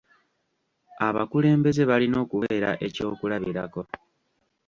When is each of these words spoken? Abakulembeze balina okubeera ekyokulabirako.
Abakulembeze 1.07 1.81
balina 1.89 2.17
okubeera 2.25 2.69
ekyokulabirako. 2.87 3.81